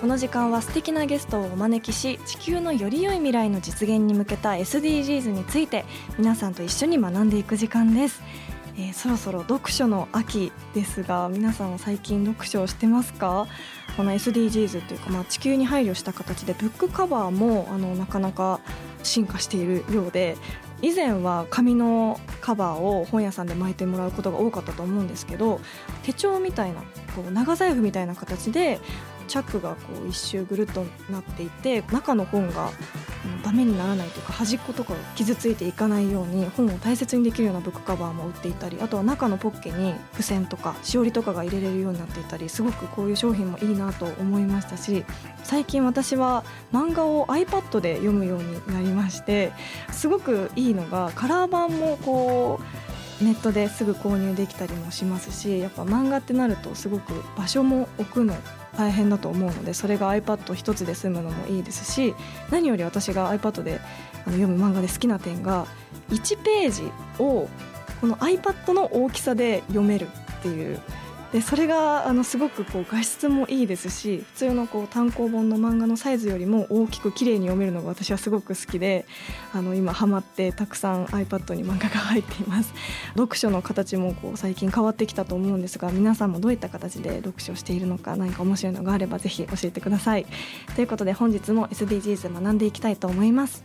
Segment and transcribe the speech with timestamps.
[0.00, 5.84] この時間は素敵なゲストをお招きし地球のより良い未来の実現に向けた SDGs について
[6.18, 8.22] 皆さんと一緒に学んでいく時間です、
[8.76, 13.48] えーそろそろ読書の秋ですが皆さんは最近読書をしてますか？
[13.96, 18.60] この SDGs というか、まあ、地球に配慮した形でブックカバーもあのなかなか
[19.02, 20.36] 進化しているようで
[20.80, 25.60] 以前は紙のカバーを本屋さんで巻いてもらうことが多かったと思うんですけど
[26.04, 26.82] 手帳みたいな
[27.16, 28.78] こう長財布みたいな形で
[29.28, 32.70] チャックがこう一周ぐるっとなっていて中の本が
[33.44, 45.04] ダメにならないというか端っことかが傷ついていかないように本を大切にできるようなブックカバーも売っていたりあとは中のポッケに付箋とかしおりとかが入れれるようになっていたりすごくこういう商品もいいなと思いましたし
[45.44, 49.52] 最近私は漫画を iPad で読むようになりまして
[49.92, 58.34] すごくいいのがカラー版もこうネットですぐ購入できたりもしますしやっぱ漫画ってなるとすごく場所も置くの
[58.76, 62.14] 大変だと思うのでそれが iPad 一つで済むのもいいですし
[62.50, 63.80] 何より私が iPad で
[64.26, 65.66] 読む漫画で好きな点が
[66.10, 66.82] 1ページ
[67.18, 67.48] を
[68.00, 70.06] この iPad の大きさで読める
[70.38, 70.80] っていう
[71.32, 79.04] でそれがあのすごくこう画質もいいですし普通のこう単行本の漫画のサイズよりも大きく綺麗に読めるのが私はすごく好きで
[79.52, 82.72] あの今ハマってたくさん iPad に漫画が入っています。
[83.14, 90.26] 読書の形もこう最近変わってきたと思うんですが皆さんもどういった形で読書しているのか何か面白いのがあればぜひ教えてください。
[90.74, 93.64] ということで本日も SDGs 学んでいきたいと思います。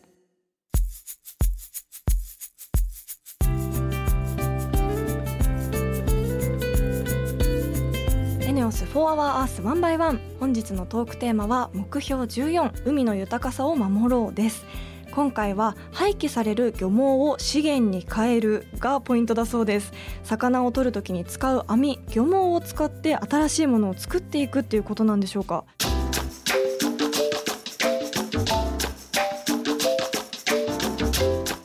[8.71, 14.65] 4 Hour Earth 1 by 1本日のトークテーマは目標14海の豊かさを守ろうです。
[15.11, 19.91] 今回は廃棄される漁網を資源に変えるがポイントだそうです。
[20.23, 25.65] 魚を取るときに使う網漁網を使って新しいものを作っていくっていうことなんでしょうか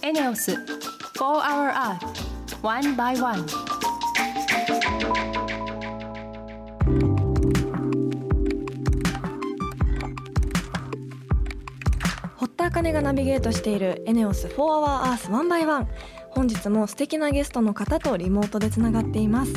[0.03, 0.59] ？ENEOS
[1.15, 2.01] 4 Hour Earth
[2.63, 3.47] One by One
[12.67, 15.87] 田茜がナビゲートしているエネオス4 Hour Earth 1 by 1
[16.31, 19.53] 本日も素敵なゲストの方とリモートでつながっています。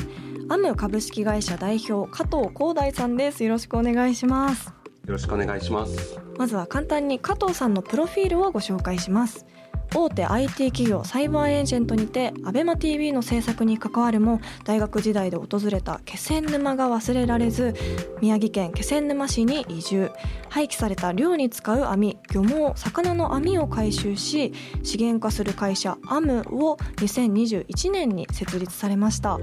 [0.47, 3.43] アム株式会社代表加藤光大さんです。
[3.43, 4.67] よろしくお願いします。
[4.67, 4.73] よ
[5.07, 6.19] ろしくお願いします。
[6.37, 9.45] まずは簡単に加藤さんのプロフィールをご紹介します
[9.93, 17.73] 大手 IT 企業サイバーエージェントにて ABEMATV の制作に関わるも大学時代で訪れた気仙沼が忘れられず
[18.21, 20.11] 宮城県気仙沼市に移住。
[20.49, 29.39] 廃棄された漁に使う網漁網魚の網を回収し資源化する会社アムを2021年に設立されました、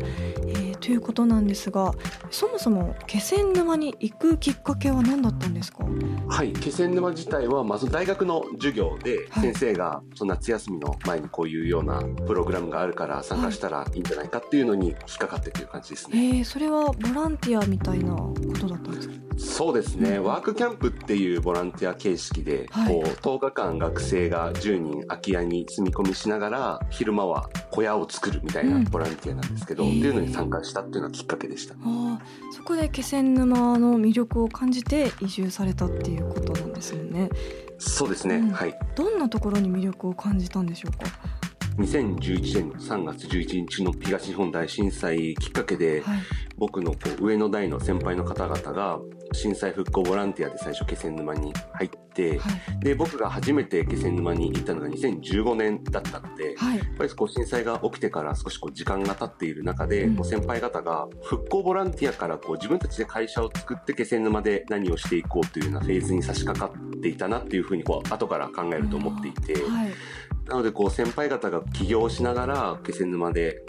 [0.48, 1.92] えーということなんですが
[2.30, 5.84] そもそも気仙沼に行くきっかけは何だったんですか？
[6.28, 9.52] はい、気仙沼自体はまず大学の授業ではい。
[9.52, 16.22] 先生がその夏休みの前にこういうようなプログラムがあるから参加したらいいんじゃないかっていうのに引っかかってという感じですえね。
[16.40, 19.14] ー、それはボランティアみたいなことだったんですか？
[19.38, 22.94] そうですね、うんワークキャンプっていうボランティア形式で、はい。
[22.94, 28.84] こう10日間学生が10人空き家に住み込みしながら昼間は小屋を作るみたいなうん。
[28.84, 29.98] ボランティアなんですけど、へー。
[29.98, 31.74] っていうのに参加したっていうのがきっかけでした。
[31.74, 32.20] ああ
[32.52, 37.30] そこで気仙沼の魅力を感じて移住されたっていうことなんですよね。
[37.78, 38.50] そうですね、うん。
[38.50, 38.78] はい。
[38.94, 41.06] どんなところに魅力を感じたんでしょうか
[41.78, 46.18] ？2011年の3月11日の東日本大震災きっかけで、はい
[46.56, 48.98] 僕のこう上の代の先輩の方々が
[49.32, 52.80] 震災復興ボランティアで最初気仙沼に入って、はい。
[52.80, 56.78] で僕が初めて気仙沼に行ったのが2015年だったので、はい。
[56.78, 60.24] やっぱりこう震災が起きてから少しこう時間が経っている中で、うん。
[60.24, 69.90] 先輩方が復興ボランティアからこう自分たちで会社を作って気仙沼で何をしていこうというようなフェーズに差し掛かっていたなっていうふうにこう後から考えると思っていて、はい。
[70.46, 73.62] なのでこう先輩方が起業しながら気仙沼で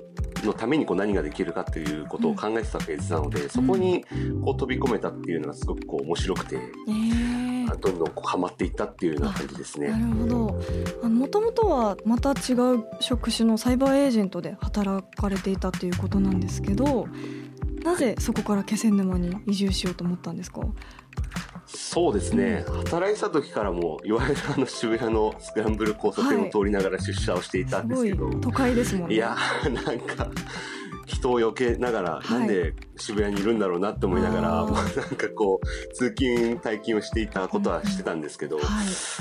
[0.45, 4.03] のためにこう何ができるかっていうことを考えてたフェーズなので、そこに
[4.43, 7.37] こう飛び込めたっていうのがすごくこう面白くて、えー。
[7.79, 9.89] どんどんこうハマっていったっていうような感じですね。
[9.89, 10.25] なるほ
[11.03, 11.09] ど。
[11.09, 17.07] もともとはまた違う職種のサイバーエージェントで働かれていたっていうことなんですけど
[17.83, 20.61] なぜそこから気仙沼に移住しようと思ったんですか？
[21.77, 29.15] そうですね、働いてた時からもいわゆるあの渋谷のスクランブル交差点を通りながら出社をしていたんですけど、すごい都会ですもんね。
[29.15, 29.37] いや
[29.85, 30.27] なんか
[31.07, 32.39] 人を避けながら、はい。
[32.39, 34.71] なんで渋谷にいるんだろうなって思いながらあー。
[34.71, 38.65] ま あなんかこう通勤退勤をしていたことはしてたんですけど、はい。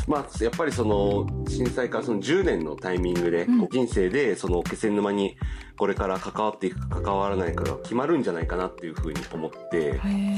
[0.09, 3.69] まあやっぱりその震災からその10年のタイミングで、うん。
[3.69, 5.37] 人生でその気仙沼に
[5.79, 10.37] これから関わっていくか関わらないかが決まるんじゃないかなっていうふうに思って、へ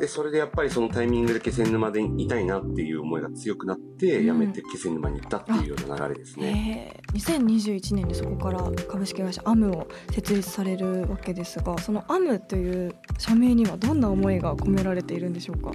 [0.00, 4.40] でそれでやっぱりそのタイミングで気仙沼でいたいなっていう思いが強くなって、うん。
[4.40, 7.02] 辞めて気仙沼に行ったっていうような流れですえね。
[7.12, 7.38] へー。
[7.38, 15.72] 2021年にそこから株式会社アムを設立されるわけですがそのアムという社名にはどんな思いが込められているんでしょうか？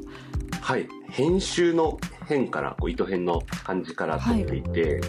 [0.61, 0.87] はい。
[1.09, 5.01] 編集の編から、こう糸編の漢字から取っていて、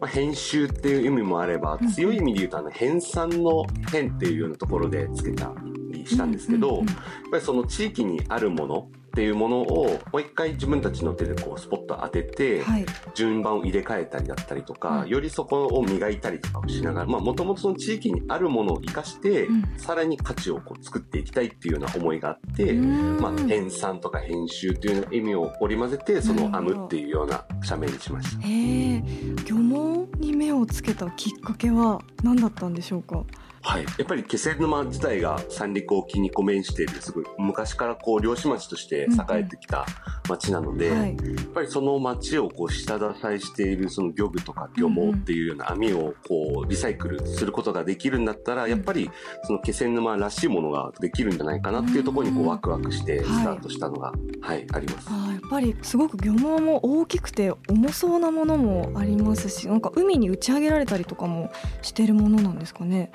[0.00, 5.52] まあ、編集っていう意味もあればうん、強い意味で言うと、あの、編纂の編っていうようなところで付けた
[5.92, 6.96] りしたんですけど、うんうんうんやっ
[7.30, 8.88] ぱりその地域にあるもの
[9.18, 12.86] っていうものを、もう一回自分たちの手でこう、スポット当てて、はい。
[13.16, 15.08] 順番を入れ替えたりだったりとか、うん。
[15.08, 19.64] よりそこを磨いたりとかをしながら、まあ、もともとその地域にあるものを活かして、うん。
[19.76, 28.46] さらに価値をこう作っていきたいっていうような思いがあって、まあ、編纂とか編集っていう意味を織り交ぜて、そのアムっていうような社名にしました。
[28.46, 29.02] へえ
[29.44, 33.24] 漁網に目をつけたきっかけは何だったんでしょうか？
[33.68, 33.82] はい。
[33.82, 39.84] やっぱり気仙沼自体が三陸沖に面している、すごい昔からこう漁師町として栄えてきた
[40.26, 41.10] 町なので、はい。
[41.10, 49.10] やっぱりその町をこう下支えしているその漁具とか漁網っていうような網をこうリサイクルすることができるんだったら、やっぱり
[49.42, 53.24] その気仙沼らしいものができるんじゃないかなっていうところにこううんワクワクしてはい。
[53.26, 55.08] スタートしたのが、はい、あります。
[55.10, 61.50] あーやっぱりすごく漁網も大きくて重そうなものもありますしなんか海に打ち上げられたりとかも
[61.82, 63.10] してるものなんですかね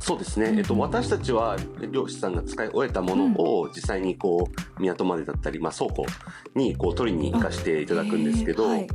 [0.00, 0.58] そうですね、うん。
[0.58, 1.56] えっと、私たちは
[1.90, 6.06] 漁師さんが使い終えたものを実際にこう港までだったり、まあ、倉庫
[6.54, 8.88] にこう取りに行かせていただくんですけど、はい。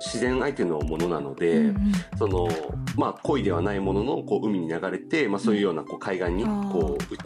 [0.00, 1.92] 自然相手のものなので、うんうん。
[2.16, 2.48] その
[2.96, 7.16] まあ恋ではないもののこう海に流れて、まあ、そういうようなこう海岸にこうう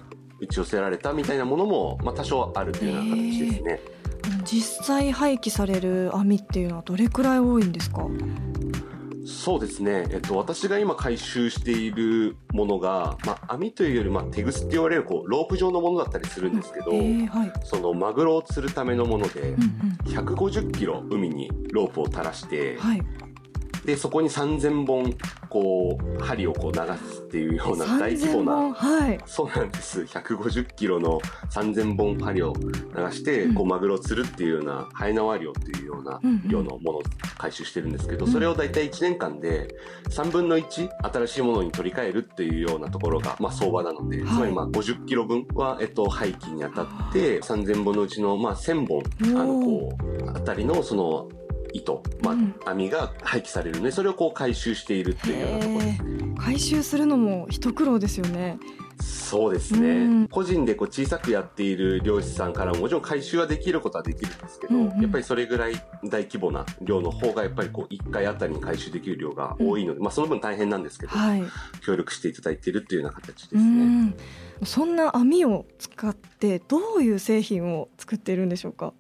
[0.41, 3.81] 打ち寄せられたみたいなものも、まあ、多少あるというような形ですね。
[4.45, 8.07] 実際廃棄される網っていうのはどれくらい多いんですか？
[9.25, 17.53] そうですね、えっと、私が今回収しているものが、まあ、網というより、まあ、手ぐすって言われるこうロープ状のものだったりするんですけど、えーはい。
[17.65, 20.35] そのマグロを釣るためのもので、うんうん。
[20.35, 23.03] 150キロ海にロープを垂らして、はい
[23.85, 25.15] でそこに3000本
[25.49, 29.21] こう針をこう流すっていうような大規模3000な本はい。
[29.27, 30.03] そうなんです。
[30.03, 32.73] 150キロの3000本針を流
[33.13, 33.55] して、うん。
[33.55, 36.49] こうマグロを釣るっていうようなハイナワ漁っていうようなうんうん。
[36.49, 37.03] 量のものを
[37.39, 38.33] 回収してるんですけど、うん。
[38.33, 39.69] それを大体1年間で
[40.11, 44.29] 3分の1新しいものに取り替えるっていうようなところが、まあ、相場なので、はい。
[44.29, 49.03] つまりまあ50キロ分は、えっと、廃棄に当たって3000本のうちのまあ1000本
[49.41, 51.29] あのこうあたりのその
[51.75, 52.55] 糸、まあうん。
[52.65, 58.59] 網が廃棄されるのでそれをこう回収しているっていうようなところで回収するのも一苦労ですよね。
[59.01, 60.29] そうですね、うん。
[60.29, 65.01] 個人でこう小さくやっている漁師さんからももちろん回収はできることはできるんですけど、うんうん。
[65.03, 71.43] やっぱりそれぐらい大規模な量の方がやっぱりこう1回あたりに回収できる量が多いので、まあその分大変なんですけど、はい。
[71.85, 73.85] 協力していただいているっていうような形ですうね。
[74.05, 74.15] ん。
[74.65, 78.93] そんな網を使ってどういう製品を作っているんでしょうか？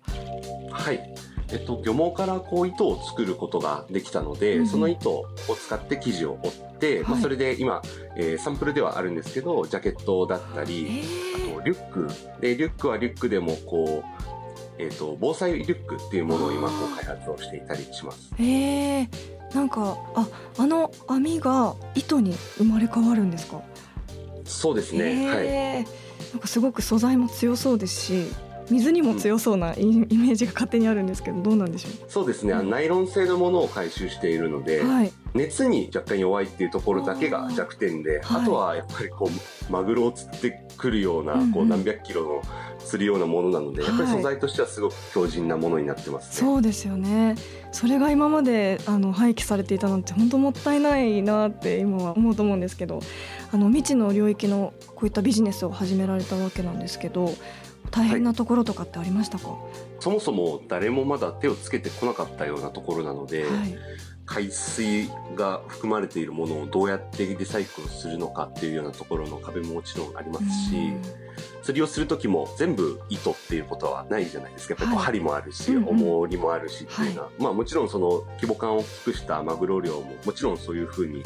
[0.72, 1.14] はい。
[1.54, 4.66] えっと、漁網からこう糸を作ることができたので、うんうん。
[4.66, 7.80] その糸を使って生地を折って、まあ、はいそれで今、
[8.16, 11.52] えーサンプルではあるんですけど、ジャケットだったえり、ー。
[11.52, 12.08] あとリュック。
[12.40, 18.32] でリュックはリュックでもこう、えー、と防災リュックっていうものを今こう開発をしていたりします。
[18.38, 19.08] えー、
[19.54, 20.26] なんかあ
[20.58, 23.62] あの網が糸に生まれ変わるんですか？
[24.44, 25.46] そうですね、はい。
[25.46, 26.32] えー。
[26.32, 28.26] なんかすごく素材も強そうですし
[28.70, 35.12] 水にも強そうなイ,、イメージが勝手にあるんですけどどうなんでしょそうですね、うんナイロン製のものを回収しているので、うはい。
[35.34, 38.46] 熱に若干弱いっていうところだけが弱点であ,、はい。
[38.46, 42.42] とはやっぱりこうマグロを釣ってくるような、こう何百キロの
[42.78, 44.16] 釣るようなものなので、やっぱりはい。
[44.16, 46.48] 素材としてはすごく強靭なものになってますね。
[46.48, 47.36] そうですよね。
[47.74, 53.00] それが今まであの廃棄されていたなんて本当もったいないなって今は思うと思うんですけど
[53.50, 57.34] あの未知の領域のこういったビジネスを始められたわけなんですけど
[57.94, 59.58] 大変なところとかってありましたか、は
[60.00, 63.46] そもそも誰もまだ手をつけてこなかったようなところなので、い。
[64.26, 70.94] 海水が含まれているものをどうやってリサイクルするのかっていうようなところの壁ももちろんありますし、
[71.62, 74.82] 釣りをする時も全部糸っていうことはないじゃないですか。
[74.82, 75.88] やっぱ針もあるし、うんうん。
[75.90, 81.22] 重りもあるしっていうのは、まあもちろんその規模感を大きくしたマグロ漁ももちろんそういうふうに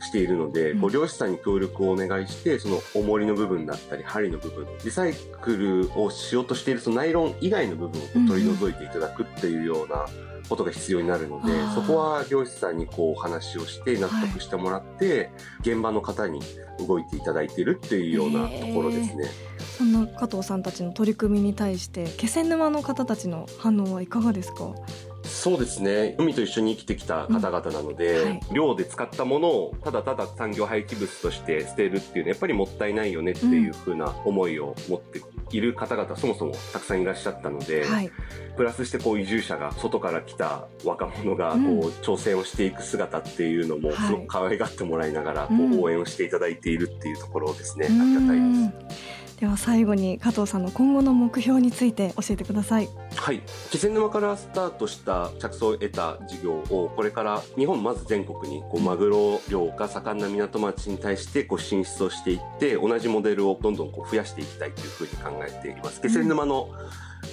[0.00, 0.80] しているので、うん。
[0.80, 10.06] こう漁師さんに協力をお願いしてその重りの部分だったり針の部分リサイクルをしようとしているそのナイロン以外の部分を取り除いていただくっていうような
[10.48, 16.40] ことが必要になるので、そこは漁師さんにこうお話をして納得してもらって、現場の方に
[16.86, 19.24] 動いていただいているっていうようなところですね。
[19.76, 24.72] そんな加藤さんたちの取り組みに対して気仙沼の方たちの反応はいかがですか？
[25.46, 26.16] そうですね。
[26.18, 28.30] 海と一緒に生きてきた方々なので、うん。
[28.30, 28.40] はい。
[28.50, 35.20] 漁で使ったものをただただ産業廃棄物として捨てるっていうのはやっぱりもったいないよねっていう風な思いを持って
[35.52, 38.10] いる方々そもそもたくさんいらっしゃったので、はい。
[38.56, 43.96] プラスしてこう移住者が外から来た若者がこううん挑戦をしていく姿っていうのもはい。
[43.98, 49.15] すごく可愛がってもらいながらこう応援をしていただいているっていうところですね、うありがたいんです。
[49.38, 52.88] では最後に加藤さんの今後の目標について教えてください。
[53.16, 53.42] はい。
[53.70, 66.00] 気仙沼からスタートした着想を得た事業をこれから日本まず全国にこうマグロ漁が盛んな港町に対してこう進出をしていって同じモデルをどんどんこう増やしていきたいというふうに考えています。
[66.00, 66.70] 気仙沼の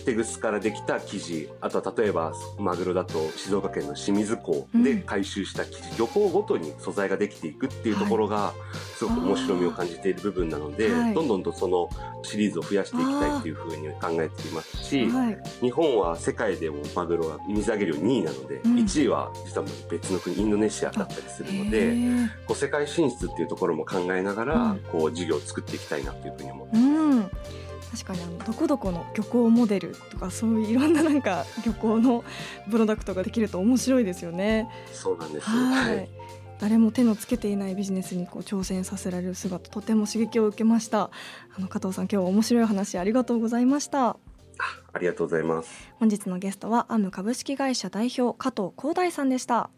[0.06, 8.54] 手ぐすからできた生地あとは例えばマグロだと静岡県の清水港で回収した生地、漁港ごとに素材ができていくっていうところが
[8.98, 11.14] すごく面白みを感じている部分なので、はい。
[11.14, 11.90] どんどんとその
[12.24, 15.38] シリーズを増やしていきたいっていうふうに考えていますし、はい。
[15.62, 18.76] 日本は世界でもマグロが水揚げ量2位なので、うん。
[18.76, 22.28] 1位は実は別の国インドネシアだったりするのへでー。
[22.46, 24.80] こう世界進出っていうところも考えながら、うん。
[24.92, 27.32] こう事業を作っていきたいなというふうに思ってうん
[27.94, 32.24] 確かにあのどこどこの漁港モデルとかそういういろんななんか漁港の
[32.72, 34.68] プロダクトができると面白いですよね。
[34.92, 35.48] そうなんです。
[35.48, 36.10] はい、はい
[36.60, 41.10] 誰も手のつけていないビジネスにこう挑戦させられる姿とても刺激を受けました
[41.58, 44.18] あの加藤さん今日は面白い話ありがとうございました
[44.94, 45.92] ありがとうございます。
[46.00, 49.72] 本日のゲストはアム株式会社代表加藤光大さんでした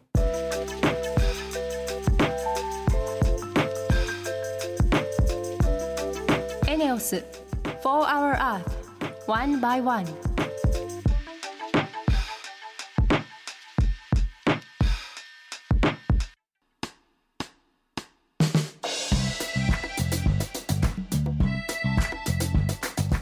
[6.68, 7.45] エネオス
[7.86, 10.04] 4 Hour Earth One by One.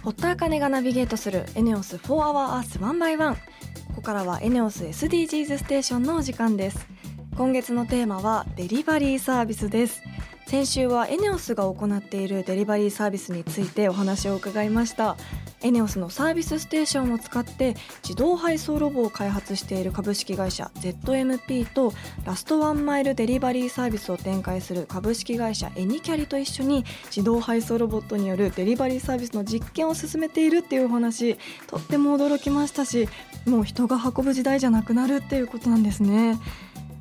[0.02, 3.34] 堀田茜がナビゲートするエネオス4 Hour Earth One by One.
[3.34, 3.40] こ
[3.96, 6.86] こからはエネオス SDGs ステーションのお時間です。
[7.36, 10.00] 今月のテーマはデリバリーサービスです。
[10.46, 15.16] 先週はエネオスが行っているデリバリーサービスについてお話を伺いました
[15.62, 21.94] エネオスのサービスステーションを使って自動配送ロボを開発している株式会社 ZMP と
[22.26, 31.36] ラストワンマイルデリバリーサービスを展開する株式会社エニキャリと一緒に自動配送ロボットによるデリバリーサービスの実験を進めているっていうお話
[31.66, 33.08] とっても驚きましたし
[33.46, 36.38] もう人が運ぶ時代じゃなくなるっていうことなんですね。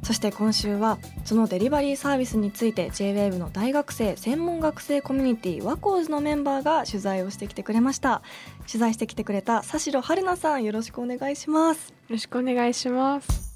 [0.04, 8.22] そして今週はそのデリバリーサービスについて JWAVE の大学生専門学生コミュニティワコーズのメンバーが取材をしてきてくれました。
[8.68, 11.90] 取材してきてくれた佐代春菜さんよろしくお願いします。
[11.90, 13.54] よろしくお願いします。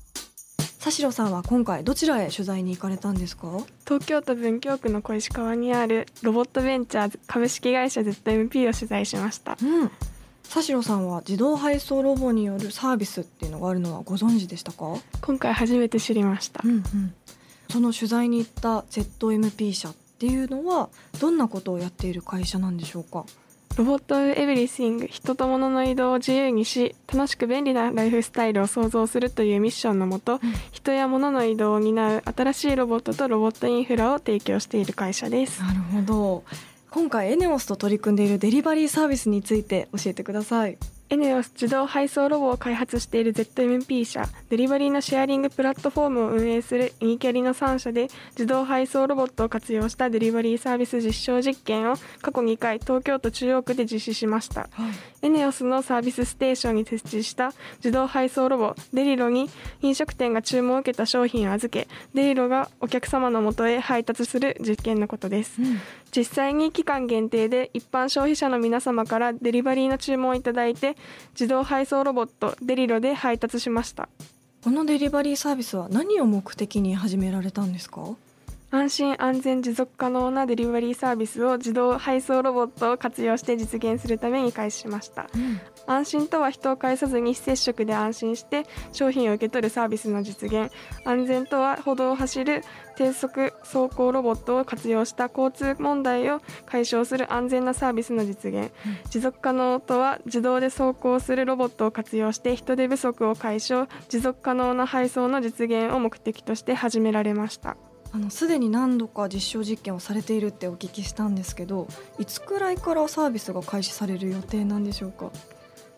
[0.80, 3.60] 佐代さんは今回どちらへ取材に行かれたんですか？
[3.86, 9.58] 東京都文京区の小石川にあるロボットベンチャー株式会社 ZMP を取材しました。
[9.62, 9.92] うん
[10.50, 14.96] 佐代さんは自動配送ロボによるサービスっていうのがあるのはご存知でしたか？
[15.22, 16.62] 今回初めて知りました。
[16.64, 17.14] うんうん、
[17.70, 20.90] その取材に行った ZMP 社っていうのは
[21.20, 23.26] どんなことをやっている会社なんでしょうか？
[23.78, 30.40] ロボットエブリシング人と物の移動を自由にし楽しく便利なライフスタイルを創造するというミッションのもと、
[30.72, 35.62] 人や物の移動を担う新しいロボットとロボットインフラを提供している会社です。
[35.62, 36.44] なるほど
[36.98, 40.80] 今回エネオスと取り組んでいるデリバリーサービスについて教えてください。
[41.10, 44.28] エネオス自動配送ロボを開発している ZMP 社。
[44.50, 54.68] デリバリーのシェアリングプラットフォームを運営するイニキャリの3社で自動配送ロボットを活用したデリバリーサービス実証実験を過去2回東京都中央区で実施しました、
[55.22, 59.50] エネオスのサービスステーションに設置した自動配送ロボデリロに
[59.82, 65.80] 飲食店が注文を受けた商品を預けデリロがお客様のもとへ配達する実験のことです、うん
[66.18, 70.98] 実際に期間限定で一般消費者の皆様からデリバリーの注文をいただいて
[71.36, 74.10] 自動配送ロボットデリロで配達しました。
[74.64, 78.02] このデリバリーサービスは何を目的に始められたんですか？
[78.70, 85.28] 安心安全持続可能なデリバリーサービスを自動配送ロボットを活用して実現するために開始しました。
[85.86, 90.70] 安心とは人を介さずに非接触で安心して商品を受け取るサービスの実現。
[91.06, 92.62] 安全とは歩道を走る
[92.98, 98.74] 低速走行ロボットを活用した交通問題を解消する安全なサービスの実現、
[99.10, 103.88] 持続可能とは自動で走行するロボットを活用して人手不足を解消。
[104.10, 107.78] 持続可能な配送の実現を目的として始められました
[108.14, 111.88] あのすでに何度か実証実験をされているってお聞きしたんですけど
[112.18, 115.32] いつくらいからサービスが開始される予定なんでしょうか？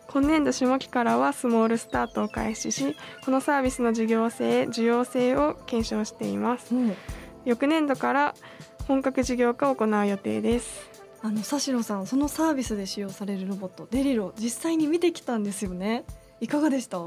[0.08, 6.74] 今年度下期からはスモールスタートを開始しこのサービスの事業性需要性を検証しています。
[6.74, 6.96] もう
[7.44, 8.34] 翌年度から
[8.88, 10.90] 本格事業化を行う予定です。
[11.22, 16.04] あの佐代さんそのサービスで使用されるロボットデリロ実際に見てきたんですよね
[16.40, 16.98] いかがでした？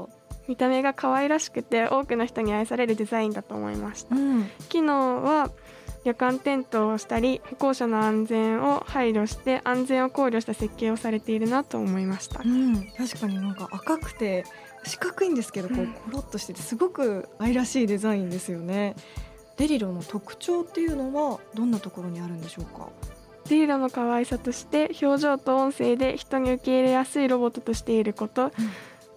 [0.46, 4.14] 見た目が可愛らしくて多くの人に愛されるデザインだと思いました。
[4.14, 4.50] ん。
[4.68, 5.50] 機能は
[6.04, 12.42] 夜間点灯をしたり歩行者の安全を配慮して安全を考慮した設計をされているなと思いました。
[12.44, 14.44] うん、確かになんか赤くて
[14.84, 18.96] 四角いんですけどこううんコロッとしててすごく愛らしいデザインですよね。
[19.56, 22.88] デリロの特徴っていうのはどんなところにあるんでしょうか？
[23.48, 28.52] ディーラの可愛さとして表情と音声で人に受け入れやすいロボットとしていること、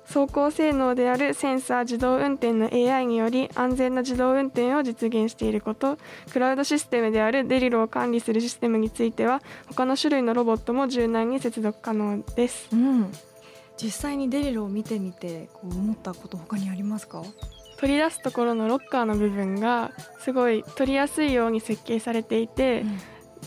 [0.07, 5.97] 走行性能であるセンサー自動運転の AI により安全な自動運転を実現していること。
[6.31, 12.69] クラウドシステムであるデリロを管理するシステムについては他の種類のロボットも柔軟に接続可能です。
[12.71, 13.11] うん。
[13.75, 17.21] 実際にデリロを見てみてこう思ったこと他にありますか？
[17.77, 22.83] 取り出すところのロッカーの部分がすごい取りやすいように設計されていて、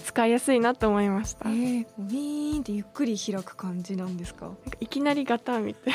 [0.04, 4.47] 使いやすいなと思いました、えー、ウィーンってゆっくり開く感じなんですか？
[4.47, 5.94] なんかいきなりガタンみたい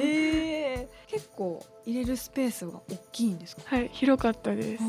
[0.00, 3.62] えー、結構入れるスペースが大きいんですか？
[3.70, 4.82] なはい広かったです。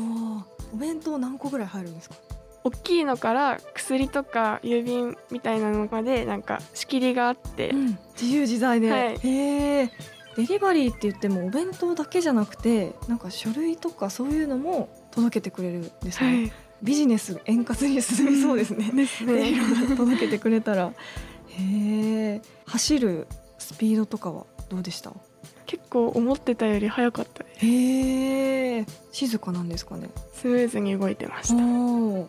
[0.72, 2.16] お弁当何個ぐらい入るんですか？
[2.64, 7.72] 大きいのから薬とか郵便みたいなのまでなんか仕切りがあって、
[8.20, 9.18] 自由自在で、はい。
[9.18, 9.90] へえ
[10.36, 16.52] デリバリーって言ってもお弁当だけじゃなくてなんか書類とかそういうのも届けてくれるんですね、はい
[16.82, 19.52] ビジネス円滑に進みそうですね、ですね。
[19.96, 20.92] 届けてくれたら。
[21.48, 23.26] へえ走る
[23.58, 25.12] スピードとかはどうでした？
[25.66, 27.66] 結構思ってたより早かったです。
[27.66, 30.08] へえ静かなんですかね。
[30.34, 31.54] スムーズに動いてました。
[31.56, 32.26] あの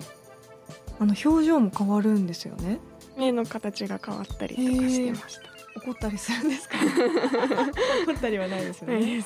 [1.00, 2.80] 表情も変わるんですよね。
[3.18, 5.50] 目の形が変わったりとかしてました。
[5.80, 6.78] 怒ったりするんですか？
[8.08, 9.24] 怒ったりはないですよね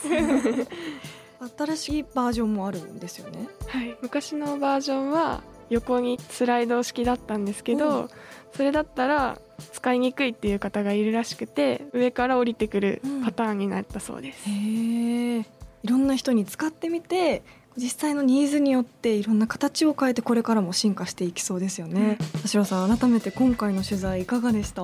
[1.57, 3.47] 新しいバージョンもあるんですよね。
[3.67, 8.09] はい、昔のバージョンは横にスライド式だったんですけうど
[8.55, 9.39] それだったら
[9.71, 17.43] 使いにくいっていう方がいるらしくて上から降りてくるパターンになったそうです、へえいろんな人に使ってみて
[17.75, 22.17] 実際のニーズによっていろんな形を変えてこれからも進化していきそうですよね。
[22.43, 24.83] 田代さん改めて今回の取材いかがでした？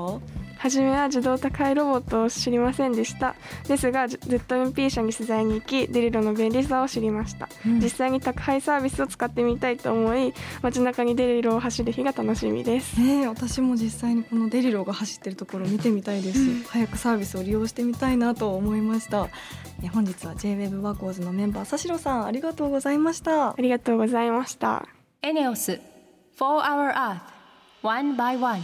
[0.60, 3.36] 初めは自動宅配ロボットを知りませんでした。
[3.68, 7.80] ですが ZMP 社に取材に行きデリロの便利さを知りました、うん。
[7.80, 13.00] 実際に宅配サービスを使ってみたいと思い街中にデリロを走る日が楽しみです。
[13.00, 16.40] ねえ私も実際にこのデリロが走ってるところを見てみたいです。
[16.40, 19.30] し、早くサービスを利用してみたいなと思いました。
[19.84, 23.52] え本日は JWEB ワーコーズのメンバー佐代さんありがとうございました。
[23.52, 24.88] ありがとうございました。
[25.22, 25.80] エネオス
[26.38, 27.20] 4 Hour Earth
[27.82, 28.62] One by One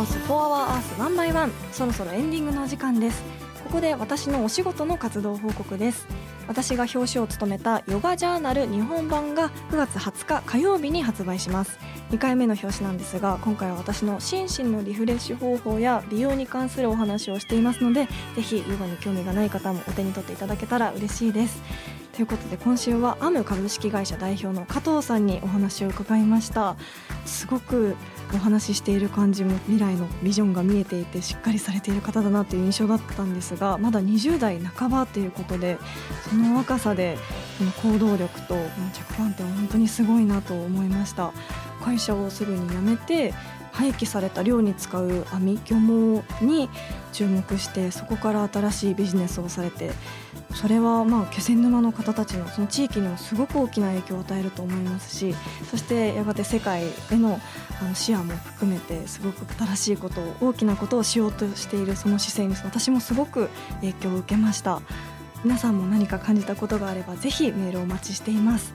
[0.00, 1.52] オス4 Hour Earth ワンバイワン。
[1.72, 3.22] そろそろエンディングのお時間です。
[3.64, 6.06] ここで私のお仕事の活動報告です。
[6.48, 11.78] 私が表紙を務めたヨガジャーナル日本版が9月20日火曜日に発売します。
[12.12, 21.62] 2回目の表紙なんですが今回は私の心身のリフレッシュ方法や美容に関するお話をしていますのでぜひヨガに興味がない方もお手に取っていただけたら嬉しいです。
[22.14, 26.76] ということで今週はアム株式会社代表の加藤さんにお話を伺いました。
[27.26, 27.96] すごく
[28.32, 35.78] お話ししている感じも未来のビジョンが見えていてしっかりされている方だなという印象だったんですがまだ20代半ばということで
[36.28, 37.18] その若さで
[37.58, 41.32] この行動力とこの着眼点は本当にすごいなと思いました。
[41.80, 43.34] 会社をすぐに辞めて
[43.80, 46.68] 廃棄された漁に使う網漁網に
[47.14, 49.92] 注目してそこから新しいビジネスをされて
[50.54, 55.34] それはまあ気仙沼の方たちのその地域にもすごく大きな影響を与えると思いますし
[55.70, 57.40] そしてやがて世界への
[57.80, 63.48] あの視野も含めてすごく新しいことを大きなことをしようとしているその姿勢に私もすごく
[63.80, 64.82] 影響を受けました。
[65.42, 68.74] 皆さんも何か感じたことがあればぜひメールをお待ちしています。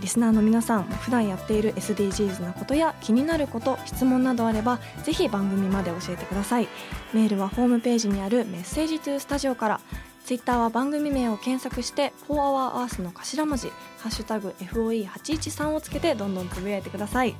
[0.00, 6.68] リスナーの皆さん普段やっている SDGs なことや気になること質問などあればぜひ番組まで教えてください。
[7.12, 9.80] メールはホームページにあるメッセージトゥースタジオから
[10.24, 17.34] ツイッターは番組名を検索して「4HourEarth」の頭文字「ハッシュタグ #FOE813」をつけてどんどんつぶやいてください。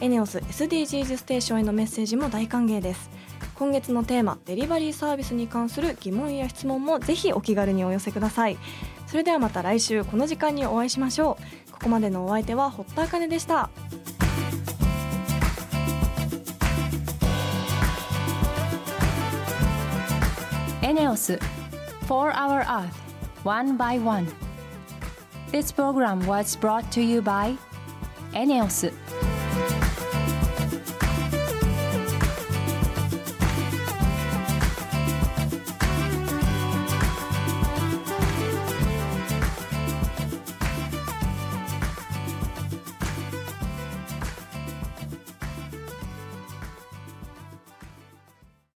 [0.00, 3.10] エネオス SDGs ステーションへのメッセージも大歓迎です。
[3.54, 8.58] 今月のテーマデリバリーサービスに関する疑問や質問もぜひお気軽にお寄せください。
[9.06, 11.36] それではまた来週この時間にお会いしましょ
[11.68, 11.72] う。
[11.72, 13.70] ここまでのお相手は堀田茜でした。
[20.82, 21.38] エネオス
[22.08, 22.88] 4 Hour Earth
[23.44, 24.26] One by One.
[25.50, 27.56] This program was brought to you by
[28.34, 28.92] エネオス